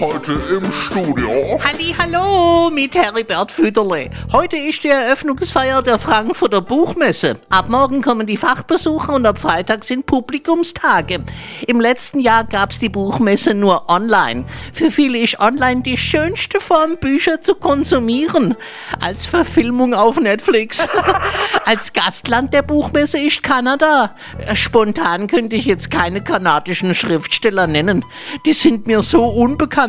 [0.00, 1.60] Heute im Studio.
[1.62, 4.10] Halli, hallo mit Heribert Füderle.
[4.32, 7.36] Heute ist die Eröffnungsfeier der Frankfurter Buchmesse.
[7.50, 11.22] Ab morgen kommen die Fachbesucher und ab Freitag sind Publikumstage.
[11.66, 14.46] Im letzten Jahr gab's die Buchmesse nur online.
[14.72, 18.56] Für viele ist online die schönste Form, Bücher zu konsumieren.
[19.00, 20.86] Als Verfilmung auf Netflix.
[21.64, 24.16] Als Gastland der Buchmesse ist Kanada.
[24.54, 28.04] Spontan könnte ich jetzt keine kanadischen Schriftsteller nennen.
[28.46, 29.81] Die sind mir so unbekannt.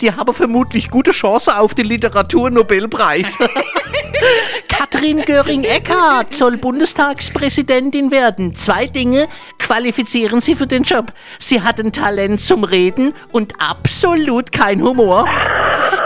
[0.00, 3.38] Die haben vermutlich gute Chance auf den Literaturnobelpreis.
[4.68, 8.54] Katrin Göring-Eckardt soll Bundestagspräsidentin werden.
[8.54, 9.28] Zwei Dinge
[9.58, 11.12] qualifizieren sie für den Job.
[11.38, 15.26] Sie hat ein Talent zum Reden und absolut kein Humor.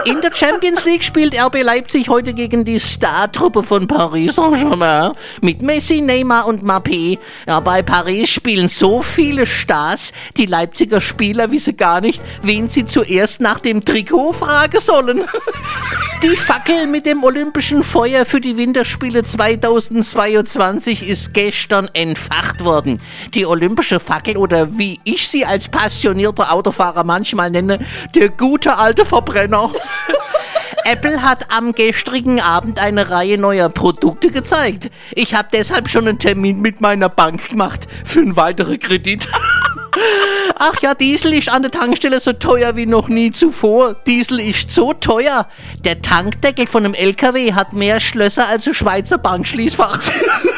[0.05, 5.61] In der Champions League spielt RB Leipzig heute gegen die Startruppe von Paris Saint-Germain mit
[5.63, 7.19] Messi, Neymar und Mbappé.
[7.47, 12.87] Ja, bei Paris spielen so viele Stars, die Leipziger Spieler wissen gar nicht, wen sie
[12.87, 15.25] zuerst nach dem Trikot fragen sollen.
[16.23, 23.01] Die Fackel mit dem olympischen Feuer für die Winterspiele 2022 ist gestern entfacht worden.
[23.33, 27.79] Die olympische Fackel oder wie ich sie als passionierter Autofahrer manchmal nenne,
[28.15, 29.73] der gute alte Verbrenner.
[30.85, 34.91] Apple hat am gestrigen Abend eine Reihe neuer Produkte gezeigt.
[35.15, 39.27] Ich habe deshalb schon einen Termin mit meiner Bank gemacht für einen weiteren Kredit.
[40.63, 43.95] Ach ja, Diesel ist an der Tankstelle so teuer wie noch nie zuvor.
[44.07, 45.49] Diesel ist so teuer.
[45.87, 50.03] Der Tankdeckel von einem LKW hat mehr Schlösser als ein Schweizer Bankschließfach.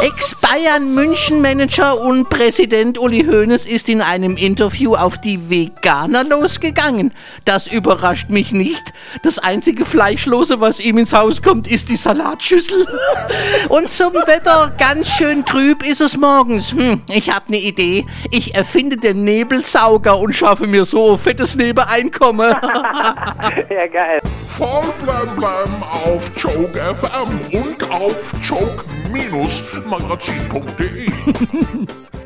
[0.00, 7.12] Ex-Bayern München Manager und Präsident Uli Hoeneß ist in einem Interview auf die Veganer losgegangen.
[7.44, 8.92] Das überrascht mich nicht.
[9.22, 12.86] Das einzige Fleischlose, was ihm ins Haus kommt, ist die Salatschüssel.
[13.68, 16.72] Und zum Wetter ganz schön trüb ist es morgens.
[16.72, 18.06] Hm, ich habe eine Idee.
[18.30, 22.50] Ich erfinde den Nebelsauger und schaffe mir so fettes Nebeneinkommen.
[23.70, 24.20] ja, geil.
[24.46, 28.32] Voll blem auf Joke FM und auf
[29.08, 31.08] minus magasin.de